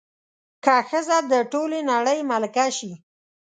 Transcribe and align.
که 0.63 0.75
ښځه 0.89 1.17
د 1.31 1.33
ټولې 1.51 1.79
نړۍ 1.91 2.19
ملکه 2.31 2.67
شي 2.77 2.93